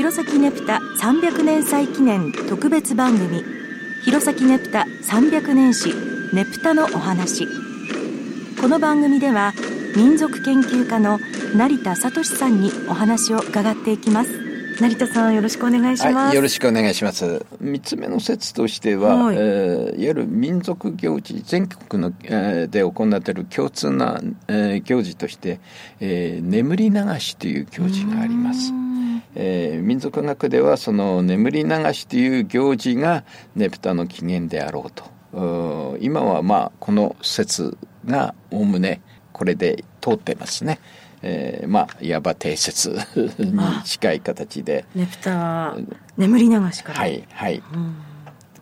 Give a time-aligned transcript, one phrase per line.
[0.00, 3.44] 弘前ねぷた300年祭記念特別番組。
[4.02, 5.92] 弘前ねぷた300年史
[6.34, 7.46] ねぷたのお話。
[8.58, 9.52] この番組では
[9.94, 11.18] 民族研究家の
[11.54, 14.30] 成田聡さんにお話を伺っていきます。
[14.80, 17.44] 成田さんよろしくお願いします、はい、よろしくお願いします。
[17.60, 25.60] 三つ目の説としては、はい、えー、いわゆる民族行事全国の、えー、で行っている共通な、えー、行事として、
[26.00, 28.72] えー、眠り流しという行事があります
[29.34, 35.04] えー、民族学ではその眠り流しという行事がねぷたの起源であろうと。
[36.00, 39.00] 今はまあこの説がおおむね
[39.32, 40.80] これで通ってますね。
[41.22, 42.90] えー、まあいわば定説
[43.38, 43.54] に
[43.84, 44.84] 近い形で。
[44.94, 45.76] ねぷたは
[46.16, 46.98] 眠り流しから。
[46.98, 47.94] はいはい、うん、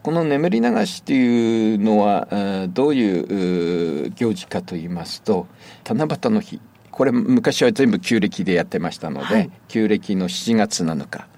[0.03, 2.29] この眠り流しというのは
[2.69, 5.47] どういう行事かと言いますと
[5.89, 6.61] 七夕の日
[6.99, 11.29] これ昔は全部旧暦でやってましたので、はい、旧暦の7月7日、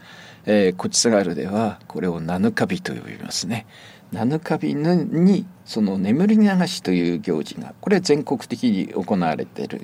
[0.47, 3.67] えー、コチサガールではこれを七日日と呼びますね。
[4.11, 9.81] 七日日にその眠り流しという行事がこれ全国的に行われている。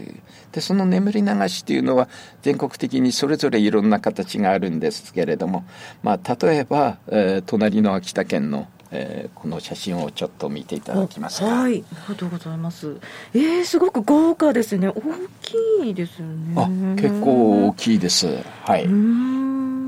[0.50, 2.08] でその眠り流しというのは
[2.40, 5.66] 全国的にそれぞれいろんな形があるんですけれども、
[6.02, 12.96] まあ、例えば、えー、隣の秋田県のえー、この写真をちょっと見ていただきますはい、ありがとうございます。
[13.34, 14.88] えー、すごく豪華ですね。
[14.88, 15.02] 大
[15.42, 16.54] きいですよね。
[16.56, 16.68] あ、
[17.00, 18.28] 結構大きいです。
[18.64, 18.86] はい。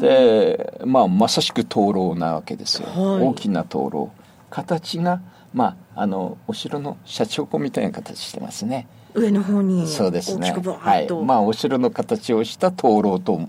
[0.01, 2.89] で、まあまさしく灯籠なわけですよ。
[2.89, 4.13] はい、大きな灯籠。
[4.51, 5.21] 形が
[5.53, 13.41] まああのお城の社長庫みたいな形してますね上の方にそうですねはいまあお城の形をした灯籠と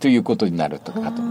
[0.00, 1.22] ということになるとかと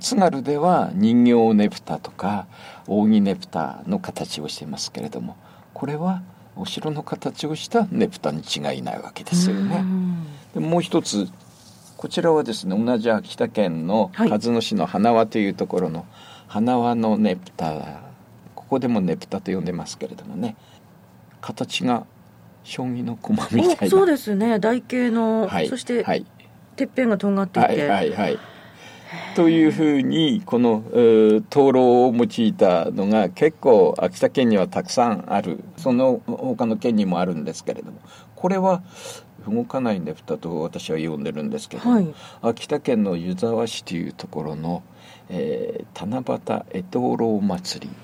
[0.00, 2.46] 津軽では人形ねぷたとか
[2.86, 5.36] 扇ねぷたの形をしてますけれども
[5.72, 6.22] これは
[6.56, 9.84] お城の形をしたねぷたに違いないわけですよね。
[10.54, 11.28] でもう一つ
[11.96, 16.06] こちらはですね同じ秋田県の鹿角市の花輪というところの、はい
[16.50, 18.02] 花輪のねぷた
[18.56, 20.56] ここでもねぷたと呼んでますけれどもね
[21.40, 22.04] 形が
[22.64, 23.88] 将棋の駒みたいな。
[23.88, 24.58] そうですね。
[24.58, 26.26] 台形の、はい、そして、はい、
[26.74, 27.68] てっぺんがとんがっていて。
[27.68, 28.38] はいはいはい
[29.34, 30.82] というふうにこの
[31.50, 35.62] 灯籠を用いたのが結構秋田県にはたくさんある。
[35.76, 37.98] その他の県にもあるんですけれども。
[38.36, 38.82] これは
[39.46, 44.82] 動かないねぷたと私は呼んでるんですけど、はい、秋田県の湯沢市というところの
[45.30, 46.24] えー、七
[46.72, 47.94] 夕絵灯籠祭り。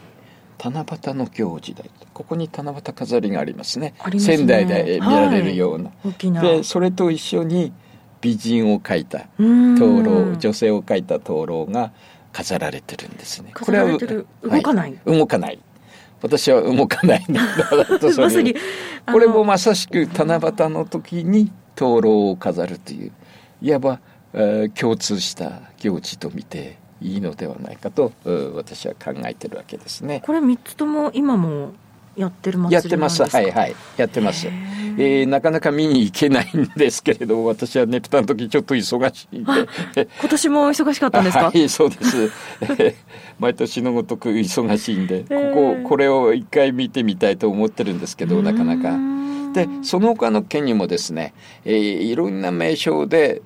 [0.58, 1.84] 七夕の行事だ
[2.14, 5.90] ここに七夕飾りがありますね、ね、仙台で見られるような。
[6.02, 7.74] はい、でそれと一緒に
[8.26, 11.92] 美人を描いた灯籠女性を描いた灯籠が
[12.32, 13.52] 飾られてるんですね。
[13.54, 13.98] これは動
[14.60, 15.60] かない、はい、動かない？
[16.20, 17.40] 私は動かないんだ
[18.18, 18.56] まさに
[19.12, 23.12] これもまさしく七夕の時に灯籠を飾るという
[23.62, 24.00] いわば、
[24.32, 28.12] えー、共通した行事と見ていいのではないかと
[28.56, 30.20] 私は考えてるわけですね。
[30.26, 31.74] これ3つとも今も
[32.16, 33.22] やってるやってます。
[33.22, 33.76] はいはい。
[33.98, 34.48] やってます、
[34.98, 39.50] えー、なかなか見に行けないんですけれど 私はネプタの時ちょっと忙しいんで。
[40.20, 41.44] 今年も忙しかったんですか？
[41.46, 42.30] はいそうです。
[43.38, 48.96] 毎年のごとく忙しいんでこここれを一回見てみたいと思ってるんですけどなかなか。
[49.52, 51.32] でその他の県にもですね、
[51.64, 53.40] えー、いろんな名称で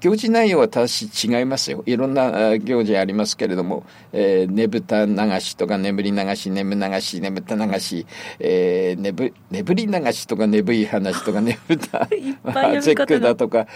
[0.00, 1.82] 行事内容は正し違いますよ。
[1.86, 8.06] いろんな行事ありますけれども、えー、ねぶた流しとか眠り流し、眠流し、ねぶた流し、
[8.38, 12.08] えー、ねぶ、ねぶり流しとか眠い話とかねぶた、
[12.80, 13.66] 絶句だとか、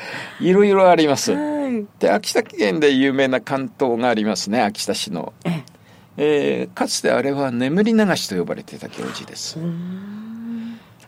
[0.40, 1.34] いろいろあります。
[1.98, 5.32] で、秋田県で有名な関東がありますね、秋田市の。
[6.16, 9.58] えー、かつてあれは眠り流しと呼ばれていた行事です。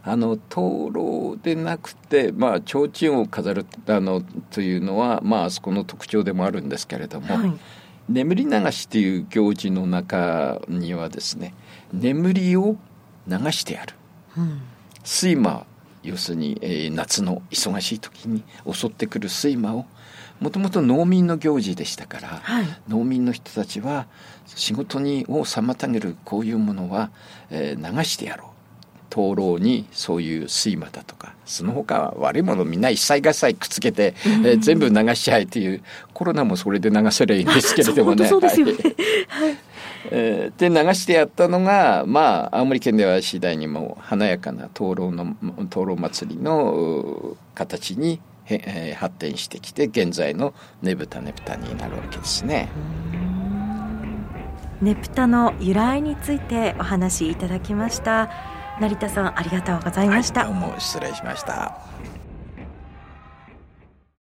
[0.08, 4.22] あの灯籠でなくて、まあ、提灯を飾るあの
[4.52, 7.52] というのは、まあ、あそこの特徴でもあるんですけれども、はい、
[8.08, 11.54] 眠り流しという行事の中にはですね
[11.92, 12.76] 眠りを
[13.26, 13.94] 流してやる、
[14.38, 14.60] うん、
[15.04, 15.66] 睡魔
[16.04, 19.86] 要するに、えー、夏の忙しい時に襲ってくる睡魔を
[20.38, 24.06] もともと農民の行事でしたから、はい、農民の人たちは
[24.46, 27.10] 仕事にを妨げるこういうものは、
[27.50, 28.55] えー、流してやろう
[29.10, 35.82] 灯籠にそういう睡魔だとかその他は悪いものみんな一切合切くっつけて、えー、全部流しちゃえという
[36.12, 38.26] コロナもそれで流せればいいんですけれどもね。
[38.26, 38.72] そうですよね、
[39.28, 39.56] はい
[40.10, 45.36] えー、で流してやったのがまあ青森県では次第にも華やかな灯籠の
[45.70, 52.68] 灯籠祭りの形にえー、発展してきて現在のねぶたねぷたになるわけですね。
[54.80, 58.30] ねぷたの由来についてお話しいただきました。
[58.80, 61.78] 成田さんありがとうございました、はい、どうも失礼しました。